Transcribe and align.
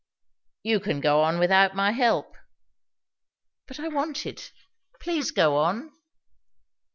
"You 0.63 0.79
can 0.79 0.99
go 0.99 1.21
on 1.21 1.37
without 1.37 1.75
my 1.75 1.91
help." 1.91 2.35
"But 3.67 3.79
I 3.79 3.87
want 3.87 4.25
it. 4.25 4.51
Please 4.99 5.29
go 5.29 5.57
on." 5.57 5.91